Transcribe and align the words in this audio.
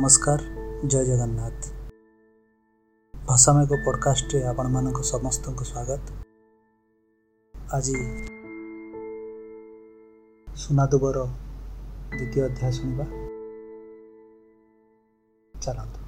ନମସ୍କାର 0.00 0.40
ଜୟ 0.86 1.04
ଜଗନ୍ନାଥ। 1.04 1.66
ଭାଷାମୟକ 3.26 3.72
ପଡ଼କାଷ୍ଟରେ 3.84 4.46
ଆପଣମାନଙ୍କ 4.46 5.02
ସମସ୍ତଙ୍କୁ 5.02 5.64
ସ୍ୱାଗତ। 5.64 6.00
ଆଜି 7.72 7.94
ସୁନାଦୁବର 10.56 11.26
ଦ୍ୱିତୀୟ 12.10 12.42
ଅଧ୍ୟାୟ 12.42 12.72
ଶୁଣିବା। 12.72 13.04
ଚାଲନ୍ତୁ। 15.60 16.00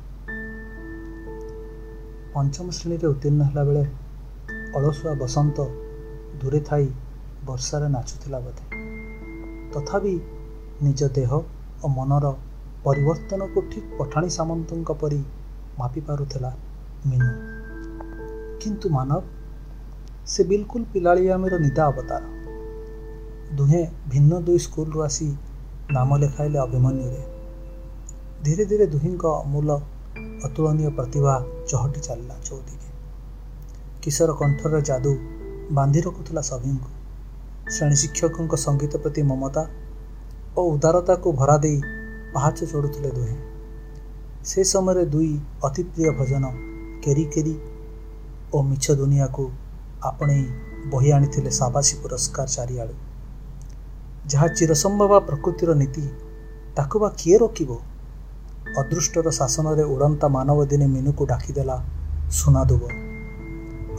ପଞ୍ଚମ 2.32 2.70
ଶ୍ରେଣୀରେ 2.70 3.06
ଉତ୍ତୀର୍ଣ୍ଣ 3.06 3.42
ହେଲା 3.42 3.64
ବେଳେ 3.64 3.84
ଅଳସୁଆ 4.76 5.14
ବସନ୍ତ 5.14 5.60
ଦୂରେ 6.40 6.60
ଥାଇ 6.60 6.90
ବର୍ଷାରେ 7.46 7.88
ନାଚୁଥିଲା 7.88 8.40
ବୋଧେ। 8.40 8.64
ତଥାପି 9.72 10.20
ନିଜ 10.82 11.04
ଦେହ 11.08 11.32
ଓ 11.84 11.88
ମନର 11.88 12.36
ପରିବର୍ତ୍ତନକୁ 12.84 13.62
ଠିକ୍ 13.62 13.90
ପଠାଣି 13.98 14.30
ସାମନ୍ତଙ୍କ 14.30 14.92
ପରି 14.92 15.20
ମାପି 15.78 16.00
ପାରୁଥିଲା 16.00 16.50
ମିନୁ। 17.06 17.32
କିନ୍ତୁ 18.60 18.88
ମାନବ 18.88 19.22
ସେ 20.26 20.44
ବିଲକୁଲ 20.44 20.82
ପିଲାଳିଆମିର 20.84 21.58
ନିଦା 21.58 21.84
ଅବତାର। 21.86 22.22
ଦୁହେଁ 23.56 23.84
ଭିନ୍ନ 24.08 24.40
ଦୁଇ 24.40 24.58
ସ୍କୁଲରୁ 24.58 24.98
ଆସି 25.02 25.28
ନାମ 25.90 26.18
ଲେଖାଇଲେ 26.18 26.58
ଅଭିମନ୍ୟୁରେ। 26.58 27.22
ଧୀରେ 28.42 28.64
ଧୀରେ 28.64 28.86
ଦୁହିଁଙ୍କ 28.86 29.24
ଅମୂଲ 29.26 29.70
ଅତୁଳନୀୟ 30.44 30.90
ପ୍ରତିଭା 30.90 31.34
ଚହଟି 31.68 32.00
ଚାଲିଲା 32.00 32.36
ଚୌଦିକେ 32.44 32.88
କିଶୋର 34.02 34.30
କଣ୍ଠର 34.32 34.80
ଯାଦୁ 34.80 35.12
ବାନ୍ଧି 35.72 36.00
ରଖୁଥିଲା 36.00 36.42
ସଭିଙ୍କୁ। 36.42 36.90
ଶ୍ରେଣୀ 37.70 37.96
ଶିକ୍ଷକଙ୍କ 37.96 38.54
ସଙ୍ଗୀତ 38.56 38.92
ପ୍ରତି 38.96 39.22
ମମତା 39.22 39.62
ଓ 40.56 40.60
ଉଦାରତାକୁ 40.74 41.28
ଭରା 41.32 41.56
ଦେଇ 41.58 42.01
ପାହାଚ 42.34 42.64
ଚଢ଼ୁଥିଲେ 42.64 43.10
ଦୁହେଁ। 43.10 43.36
ସେ 44.44 44.64
ସମୟରେ 44.64 45.04
ଦୁଇ 45.04 45.38
ଅତି 45.64 45.82
ପ୍ରିୟ 45.82 46.10
ଭଜନ 46.10 46.44
କେରି 47.02 47.24
କେରି 47.24 47.58
ଓ 48.54 48.62
ମିଛ 48.62 48.92
ଦୁନିଆକୁ 48.92 49.50
ଆପଣେଇ 50.02 50.44
ବହି 50.90 51.12
ଆଣିଥିଲେ 51.12 51.50
ସାବାସୀ 51.50 51.96
ପୁରସ୍କାର 52.02 52.46
ଚାରିଆଡ଼ୁ। 52.46 52.94
ଯାହା 54.26 54.48
ଚିରସମ୍ଭବା 54.48 55.18
ପ୍ରକୃତିର 55.18 55.74
ନୀତି 55.74 56.08
ତାକୁ 56.76 56.98
ବା 56.98 57.08
କିଏ 57.18 57.38
ରୋକିବ? 57.38 57.70
ଅଦୃଷ୍ଟର 58.78 59.30
ଶାସନରେ 59.30 59.84
ଉଡ଼ନ୍ତା 59.84 60.28
ମାନବ 60.28 60.64
ଦିନେ 60.64 60.86
ମିନୁକୁ 60.86 61.26
ଡାକିଦେଲା 61.26 61.76
ସୁନାଦୁବ। 62.30 62.82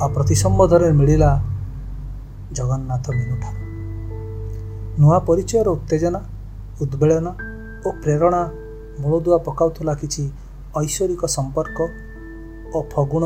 ଆଉ 0.01 0.09
ପ୍ରତି 0.13 0.35
ସମ୍ବୋଧରେ 0.35 0.91
ମିଳିଲା 0.91 1.41
ଜଗନ୍ନାଥ 2.51 3.05
ମିନୁଠାରୁ। 3.09 3.59
ନୂଆ 5.01 5.19
ପରିଚୟର 5.19 5.67
ଉତ୍ତେଜନା 5.69 6.19
ଉଦ୍ବେଳନ 6.81 7.52
ଓ 7.85 7.91
ପ୍ରେରଣା 7.91 8.41
ମୂଳଦୁଆ 8.99 9.37
ପକାଉଥିଲା 9.37 9.93
କିଛି 9.93 10.23
ଐଶ୍ୱରିକ 10.77 11.25
ସମ୍ପର୍କ 11.25 11.79
ଓ 12.73 12.81
ଫଗୁଣ 12.93 13.23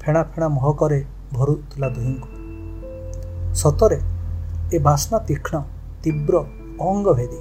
ଫେଣା 0.00 0.22
ଫେଣା 0.22 0.48
ମହକରେ 0.48 1.04
ଭରୁଥିଲା 1.32 1.88
ଦୁହିଁଙ୍କୁ। 1.88 2.28
ସତରେ 3.54 3.98
ଏ 4.72 4.78
ବାସ୍ନା 4.78 5.18
ତୀକ୍ଷ୍ଣ 5.18 5.62
ତୀବ୍ର 6.02 6.34
ଅଙ୍ଗଭେଦୀ। 6.80 7.40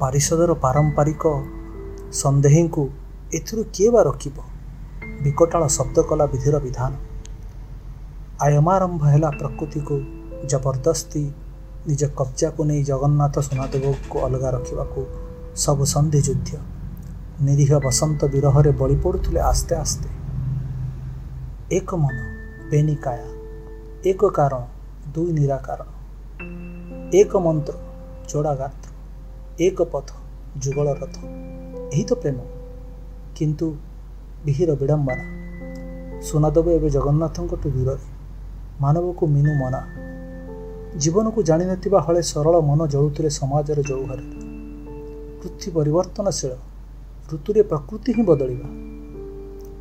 ପାରିଷଦର 0.00 0.54
ପାରମ୍ପାରିକ 0.54 1.22
ସନ୍ଦେହୀଙ୍କୁ 2.12 2.88
ଏଥିରୁ 3.34 3.64
କିଏ 3.74 3.90
ବା 3.90 4.02
ରଖିବ? 4.02 4.36
ବିକଟାଳ 5.22 5.66
ଶବ୍ଦ 5.68 6.02
କଲା 6.02 6.26
ବିଧିର 6.26 6.58
ବିଧାନ। 6.58 6.92
ଆୟମାରମ୍ଭ 8.40 9.02
ହେଲା 9.04 9.30
ପ୍ରକୃତିକୁ 9.30 9.94
ଜବରଦସ୍ତି 10.46 11.30
ନିଜ 11.88 12.04
କବ୍ଜାକୁ 12.16 12.64
ନେଇ 12.64 12.84
ଜଗନ୍ନାଥ 12.84 13.38
ସୁନାଦେବକୁ 13.38 14.18
ଅଲଗା 14.20 14.50
ରଖିବାକୁ 14.50 15.06
ସବୁ 15.56 15.84
ସନ୍ଧି 15.84 16.22
ଯୁଦ୍ଧ। 16.22 16.50
ନିରୀହ 17.42 17.78
ବସନ୍ତ 17.78 18.24
ବିରହରେ 18.24 18.70
ବଳି 18.70 18.96
ପଡ଼ୁଥିଲେ 18.96 19.40
ଆସ୍ତେ 19.40 19.74
ଆସ୍ତେ। 19.74 20.08
ଏକ 21.76 21.94
ମନ 21.94 22.16
ବେନିକାୟା 22.70 23.28
ଏକ 24.06 24.28
କାରଣ 24.28 24.62
ଦୁଇ 25.14 25.32
ନିରାକାରଣ 25.32 25.86
ଏକ 27.14 27.36
ମନ୍ତ୍ର 27.36 27.74
ଯୋଡ଼ା 28.34 28.54
ଗାତ୍ର। 28.54 28.90
ଏକ 29.60 29.82
ପଥ 29.82 30.08
ଯୁଗଳ 30.58 30.92
ରଥ। 30.92 31.24
ଏହି 31.92 32.04
ତ 32.04 32.14
ପ୍ରେମ। 32.14 32.38
କିନ୍ତୁ 33.34 33.76
ବିହିର 34.44 34.74
ବିଡ଼ମ୍ବନା। 34.74 35.24
ସୁନାଦେବ 36.20 36.68
ଏବେ 36.68 36.90
ଜଗନ୍ନାଥଙ୍କଠୁ 36.90 37.70
ଦୂରରେ। 37.70 38.06
ମାନବକୁ 38.80 39.26
ମିନୁ 39.26 39.54
ମନା। 39.54 40.07
ଜୀବନକୁ 40.96 41.42
ଜାଣିନଥିବା 41.42 42.00
ହଳେ 42.00 42.22
ସରଳ 42.22 42.60
ମନ 42.60 42.86
ଜଳୁଥିଲେ 42.86 43.30
ସମାଜର 43.30 43.82
ଜୌହରେ। 43.82 44.24
ପୃଥ୍ୱୀ 45.40 45.70
ପରିବର୍ତ୍ତନଶୀଳ 45.70 46.52
ଋତୁରେ 47.32 47.62
ପ୍ରକୃତି 47.62 48.12
ହିଁ 48.12 48.22
ବଦଳିବା। 48.22 48.68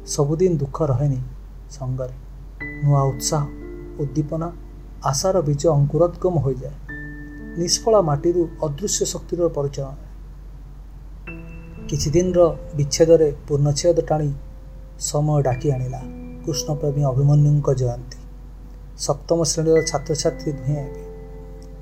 ସବୁଦିନ 0.07 0.57
ଦୁଃଖ 0.57 0.83
ରହେନି 0.83 1.19
ସଙ୍ଗରେ। 1.69 2.15
ନୂଆ 2.83 3.01
ଉତ୍ସାହ 3.03 3.43
ଉଦ୍ଦୀପନା 4.01 4.51
ଆଶାର 5.03 5.41
ବୀଜ 5.41 5.67
ଅଙ୍କୁରୋଦ୍ଗମ 5.67 6.39
ହୋଇଯାଏ। 6.39 6.75
ନିଷ୍ଫଳା 7.57 8.01
ମାଟିରୁ 8.01 8.47
ଅଦୃଶ୍ୟ 8.63 9.05
ଶକ୍ତିର 9.05 9.47
ପରିଚାଳନା 9.47 10.03
କିଛି 11.89 12.09
ଦିନର 12.09 12.39
ବିଚ୍ଛେଦରେ 12.75 13.33
ପୂର୍ଣ୍ଣଚ୍ଛେଦ 13.47 14.01
ଟାଣି 14.01 14.33
ସମୟ 14.99 15.43
ଡାକି 15.43 15.71
ଆଣିଲା 15.71 16.01
କୃଷ୍ଣପ୍ରେମୀ 16.45 17.03
ଅଭିମନ୍ୟୁଙ୍କ 17.03 17.73
ଜୟନ୍ତୀ। 17.73 18.16
ସପ୍ତମ 18.99 19.43
ଶ୍ରେଣୀର 19.43 19.79
ଛାତ୍ରଛାତ୍ରୀ 19.81 20.51
ଦୁହେଁ 20.51 20.75
ହେବେ 20.75 21.03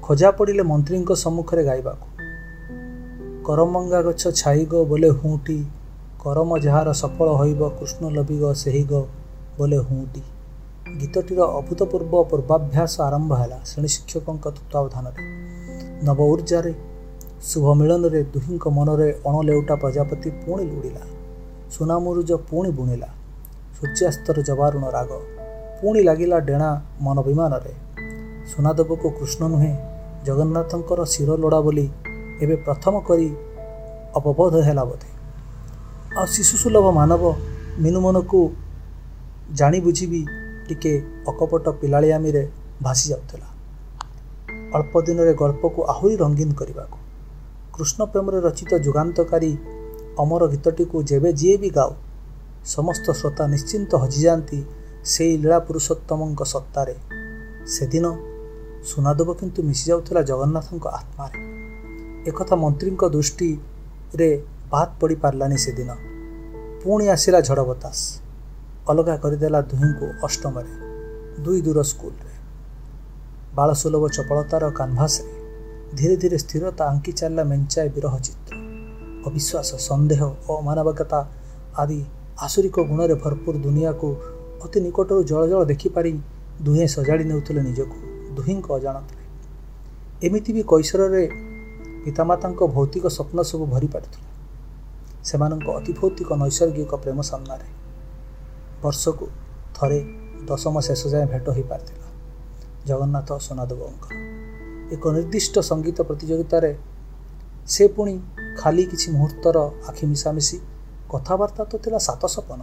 ଖୋଜା 0.01 0.31
ପଡ଼ିଲେ 0.31 0.63
ମନ୍ତ୍ରୀଙ୍କ 0.63 1.11
ସମ୍ମୁଖରେ 1.13 1.63
ଗାଇବାକୁ। 1.63 2.07
କରମଙ୍ଗା 3.43 4.01
ଗଛ 4.01 4.23
ଛାଇଗ 4.31 4.73
ବୋଲେ 4.85 5.09
ହୁଁଟି 5.09 5.57
କରମ 6.23 6.49
ଯାହାର 6.57 6.93
ସଫଳ 6.93 7.27
ହୋଇବ 7.31 7.61
କୃଷ୍ଣ 7.69 8.03
ଲଭିଗ 8.09 8.43
ସେହି 8.53 8.83
ଗ 8.83 8.93
ବୋଲେ 9.57 9.77
ହୁଁଟି 9.77 10.21
ଗୀତଟିର 10.99 11.41
ଅଭୂତପୂର୍ବ 11.59 12.13
ପୂର୍ବାଭ୍ୟାସ 12.31 12.93
ଆରମ୍ଭ 13.01 13.31
ହେଲା 13.33 13.59
ଶ୍ରେଣୀ 13.65 13.87
ଶିକ୍ଷକଙ୍କ 13.87 14.45
ତତ୍ତ୍ୱାବଧାନରେ। 14.47 15.21
ନବ 16.05 16.19
ଉର୍ଜାରେ 16.33 16.73
ଶୁଭ 17.41 17.65
ମିଳନରେ 17.73 18.21
ଦୁହିଁଙ୍କ 18.23 18.65
ମନରେ 18.67 19.07
ଅଣଲେଉଟା 19.27 19.75
ପ୍ରଜାପତି 19.75 20.29
ପୁଣି 20.43 20.63
ଲୁଡ଼ିଲା। 20.65 21.03
ସୁନାମୁରୁଜ 21.71 22.31
ପୁଣି 22.49 22.69
ବୁଣିଲା। 22.71 23.09
ସୂର୍ଯ୍ୟାସ୍ତର 23.75 24.37
ଜବାରୁଣ 24.41 24.83
ରାଗ 24.89 25.11
ପୁଣି 25.85 26.01
ଲାଗିଲା 26.03 26.37
ଡେଣା 26.39 26.67
ମନ 27.01 27.17
ବିମାନରେ 27.21 27.73
ସୁନାଦେବକୁ 28.51 29.07
କୃଷ୍ଣ 29.17 29.41
ନୁହେଁ 29.47 29.73
ଜଗନ୍ନାଥଙ୍କର 30.25 30.99
ଶିର 31.05 31.29
ଲୋଡ଼ା 31.37 31.59
ବୋଲି 31.61 31.89
ଏବେ 32.43 32.55
ପ୍ରଥମ 32.55 32.93
କରି 32.99 33.27
ଅପବୋଧ 34.15 34.53
ହେଲା 34.67 34.83
ବୋଧେ। 34.85 35.09
ଆଉ 36.17 36.25
ଶିଶୁ 36.25 36.55
ସୁଲଭ 36.57 36.85
ମାନବ 36.91 37.23
ମିନୁ 37.79 37.99
ମନକୁ 38.01 38.39
ଜାଣି 39.53 39.79
ବୁଝିବି 39.79 40.21
ଟିକେ 40.67 40.93
ଅକପଟ 41.27 41.65
ପିଲାଳିଆମିରେ 41.81 42.43
ଭାସି 42.81 43.05
ଯାଉଥିଲା। 43.11 43.47
ଅଳ୍ପ 44.75 44.93
ଦିନରେ 45.01 45.33
ଗଳ୍ପକୁ 45.33 45.79
ଆହୁରି 45.93 46.15
ରଙ୍ଗୀନ 46.15 46.51
କରିବାକୁ। 46.53 46.97
କୃଷ୍ଣ 47.73 47.99
ପ୍ରେମରେ 48.05 48.39
ରଚିତ 48.41 48.71
ଯୁଗାନ୍ତକାରୀ 48.85 49.51
ଅମର 50.19 50.41
ଗୀତଟିକୁ 50.47 50.97
ଯେବେ 51.03 51.29
ଯିଏ 51.33 51.57
ବି 51.57 51.69
ଗାଉ 51.69 51.91
ସମସ୍ତ 52.65 53.07
ଶ୍ରୋତା 53.11 53.43
ନିଶ୍ଚିନ୍ତ 53.47 53.91
ହଜିଯାଆନ୍ତି 53.95 54.59
ସେଇ 55.05 55.37
ଲୀଳା 55.37 55.59
ପୁରୁଷୋତ୍ତମଙ୍କ 55.59 56.43
ସତ୍ତାରେ। 56.43 56.95
ସେଦିନ 57.67 58.05
ସୁନାଦେବ 58.83 59.33
କିନ୍ତୁ 59.33 59.63
ମିଶି 59.63 59.89
ଯାଉଥିଲା 59.89 60.21
ଜଗନ୍ନାଥଙ୍କ 60.21 60.87
ଆତ୍ମାରେ। 60.87 61.39
ଏକଥା 62.29 62.55
ମନ୍ତ୍ରୀଙ୍କ 62.55 63.09
ଦୃଷ୍ଟିରେ 63.09 64.41
ବାଦ 64.71 64.89
ପଡ଼ିପାରିଲାନି 64.99 65.57
ସେଦିନ। 65.57 65.89
ପୁଣି 66.83 67.07
ଆସିଲା 67.07 67.41
ଝଡ଼ 67.41 67.61
ବତାସ। 67.61 68.21
ଅଲଗା 68.89 69.17
କରିଦେଲା 69.17 69.61
ଦୁହିଁଙ୍କୁ 69.61 70.25
ଅଷ୍ଟମରେ 70.25 70.73
ଦୁଇ 71.43 71.61
ଦୂର 71.61 71.83
ସ୍କୁଲରେ। 71.83 72.33
ବାଳସୁଲଭ 73.55 74.07
ଚପଳତାର 74.07 74.69
କାନଭାସରେ 74.69 75.33
ଧୀରେ 75.95 76.15
ଧୀରେ 76.17 76.37
ସ୍ଥିରତା 76.37 76.85
ଆଙ୍କି 76.85 77.11
ଚାଲିଲା 77.11 77.43
ମେଞ୍ଚାଏ 77.43 77.89
ବିରହ 77.89 78.19
ଚିତ୍ର। 78.19 78.53
ଅବିଶ୍ୱାସ 79.25 79.69
ସନ୍ଦେହ 79.79 80.21
ଓ 80.49 80.57
ଅମାନବିକତା 80.57 81.27
ଆଦି 81.77 82.05
ଆସୁରିକ 82.41 82.79
ଗୁଣରେ 82.79 83.15
ଭରପୁର 83.15 83.57
ଦୁନିଆକୁ 83.57 84.15
ଅତି 84.65 84.77
ନିକଟରୁ 84.85 85.21
ଜଳ 85.31 85.41
ଜଳ 85.51 85.61
ଦେଖିପାରି 85.71 86.11
ଦୁହେଁ 86.65 86.87
ସଜାଡ଼ି 86.95 87.25
ନେଉଥିଲେ 87.31 87.61
ନିଜକୁ 87.67 87.97
ଦୁହିଁଙ୍କ 88.37 88.67
ଅଜାଣତରେ। 88.77 89.23
ଏମିତି 90.25 90.51
ବି 90.55 90.61
କୈଶୋରରେ 90.71 91.23
ପିତାମାତାଙ୍କ 92.03 92.61
ଭୌତିକ 92.75 93.05
ସ୍ୱପ୍ନ 93.15 93.37
ସବୁ 93.49 93.65
ଭରି 93.73 93.87
ପାରିଥିଲା। 93.93 94.29
ସେମାନଙ୍କ 95.29 95.67
ଅତି 95.77 95.91
ଭୌତିକ 95.99 96.29
ନୈସର୍ଗିକ 96.41 96.91
ପ୍ରେମ 97.03 97.19
ସାମ୍ନାରେ 97.29 97.67
ବର୍ଷକୁ 98.83 99.25
ଥରେ 99.75 99.99
ଦଶମ 100.49 100.75
ଶେଷ 100.87 101.01
ଯାଏଁ 101.13 101.27
ଭେଟ 101.31 101.45
ହୋଇପାରିଥିଲା 101.55 102.07
ଜଗନ୍ନାଥ 102.89 103.29
ସୋନାଦେବଙ୍କର 103.45 104.13
ଏକ 104.95 105.03
ନିର୍ଦ୍ଦିଷ୍ଟ 105.15 105.55
ସଙ୍ଗୀତ 105.69 105.97
ପ୍ରତିଯୋଗିତାରେ 106.09 106.71
ସେ 107.73 107.83
ପୁଣି 107.95 108.13
ଖାଲି 108.59 108.83
କିଛି 108.91 109.07
ମୁହୂର୍ତ୍ତର 109.15 109.57
ଆଖି 109.89 110.05
ମିଶାମିଶି 110.11 110.57
କଥାବାର୍ତ୍ତା 111.11 111.63
ତ 111.71 111.73
ଥିଲା 111.83 111.99
ସାତ 112.07 112.23
ସପନ 112.35 112.59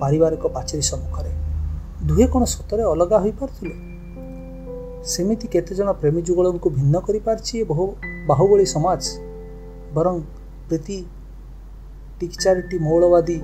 ପାରିବାରିକ 0.00 0.44
ପାଚେରୀ 0.46 0.82
ସମ୍ମୁଖରେ। 0.82 1.32
ଦୁହେଁ 2.06 2.26
କ'ଣ 2.32 2.42
ସତରେ 2.44 2.82
ଅଲଗା 2.82 3.18
ହୋଇପାରୁଥିଲେ? 3.18 3.74
ସେମିତି 5.04 5.46
କେତେଜଣ 5.48 5.88
ପ୍ରେମୀ 5.92 6.20
ଯୁଗଳଙ୍କୁ 6.22 6.68
ଭିନ୍ନ 6.70 6.94
କରିପାରିଛି 7.06 7.56
ବହୁ 7.64 7.84
ବାହୁବଳି 8.26 8.66
ସମାଜ? 8.66 9.02
ବରଂ 9.94 10.14
ପ୍ରୀତି 10.68 10.98
ଟିକିଚାରିଟି 12.20 12.76
ମୌଳବାଦୀ 12.78 13.38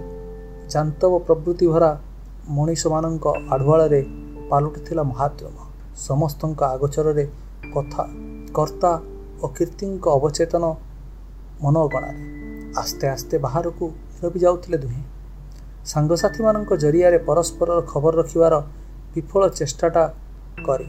ଜାନ୍ତବ 0.70 1.12
ପ୍ରବୃତ୍ତି 1.18 1.66
ଭରା 1.66 1.90
ମଣିଷମାନଙ୍କ 2.48 3.26
ଆଢ଼ୁଆଳରେ 3.50 4.00
ପାଲଟିଥିଲା 4.50 5.02
ମହାଦ୍ରମ 5.02 5.56
ସମସ୍ତଙ୍କ 5.96 6.60
ଆଗୋଚରରେ 6.74 7.24
କଥା 7.74 8.02
କର୍ତ୍ତା 8.54 8.90
ଓ 9.42 9.46
କୀର୍ତ୍ତିଙ୍କ 9.56 10.04
ଅବଚେତନ 10.08 10.64
ମନଗଣାରେ। 11.62 12.22
ଆସ୍ତେ 12.78 13.06
ଆସ୍ତେ 13.08 13.34
ବାହାରକୁ 13.38 13.84
ରବି 14.22 14.38
ଯାଉଥିଲେ 14.40 14.78
ଦୁହେଁ। 14.78 15.15
ସାଙ୍ଗସାଥୀମାନଙ୍କ 15.86 16.76
ଜରିଆରେ 16.76 17.18
ପରସ୍ପରର 17.18 17.80
ଖବର 17.80 18.16
ରଖିବାର 18.16 18.54
ବିଫଳ 19.14 19.48
ଚେଷ୍ଟାଟା 19.48 20.14
କରି। 20.66 20.88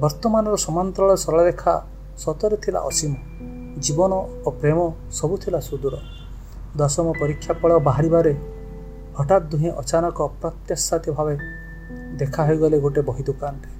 ବର୍ତ୍ତମାନର 0.00 0.54
ସମାନ୍ତରାଳ 0.56 1.14
ସରଳରେଖା 1.14 1.86
ସତରେ 2.18 2.56
ଥିଲା 2.56 2.80
ଅସୀମ। 2.80 3.14
ଜୀବନ 3.78 4.12
ଓ 4.46 4.50
ପ୍ରେମ 4.50 4.78
ସବୁ 5.12 5.36
ଥିଲା 5.36 5.60
ସୁଦୂର। 5.60 5.94
ଦଶମ 6.76 7.12
ପରୀକ୍ଷା 7.20 7.54
ଫଳ 7.54 7.78
ବାହାରିବାରେ 7.78 8.34
ହଠାତ୍ 9.18 9.44
ଦୁହେଁ 9.50 9.70
ଅଚାନକ 9.72 10.22
ଅପ୍ରତ୍ୟାଶାତ 10.22 11.04
ଭାବେ 11.10 11.36
ଦେଖା 12.18 12.46
ହୋଇଗଲେ 12.46 12.80
ଗୋଟେ 12.80 13.00
ବହି 13.00 13.22
ଦୋକାନରେ। 13.22 13.70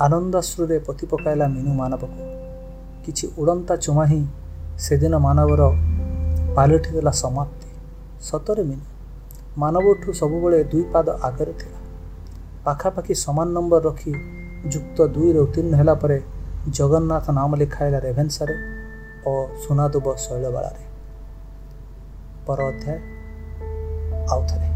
ଆନନ୍ଦାଶ୍ରୁରେ 0.00 0.78
ପୋତି 0.78 1.06
ପକାଇଲା 1.06 1.46
ମିନୁ 1.48 1.74
ମାନବକୁ। 1.74 2.20
କିଛି 3.04 3.24
ଉଡ଼ନ୍ତା 3.38 3.76
ଚୁମା 3.76 4.04
ହିଁ 4.04 4.22
ସେଦିନ 4.78 5.14
ମାନବର 5.16 5.62
ପାଲଟିଦେଲା 6.56 7.10
ସମାପ୍ତି। 7.10 7.68
ସତରେ 8.20 8.62
ମିନୁ 8.62 8.95
ମାନବଠୁ 9.58 10.12
ସବୁବେଳେ 10.12 10.64
ଦୁଇ 10.64 10.84
ପାଦ 10.92 11.08
ଆଗରେ 11.22 11.52
ଥିଲା। 11.52 11.78
ପାଖାପାଖି 12.64 13.14
ସମାନ 13.14 13.48
ନମ୍ବର 13.52 13.80
ରଖି 13.80 14.12
ଯୁକ୍ତ 14.68 14.98
ଦୁଇରେ 15.06 15.38
ଉତ୍ତୀର୍ଣ୍ଣ 15.38 15.74
ହେଲା 15.76 15.94
ପରେ 15.94 16.22
ଜଗନ୍ନାଥ 16.68 17.26
ନାମ 17.30 17.56
ଲେଖାଇଲା 17.56 17.98
ରେଭେନ୍ସାରେ 17.98 18.56
ଓ 19.26 19.32
ସୁନାଦୁବ 19.62 20.06
ଶୈଳବାଳାରେ। 20.16 20.84
ପର 22.46 22.58
ଅଧ୍ୟାୟ 22.62 22.98
ଆଉଥରେ 24.30 24.75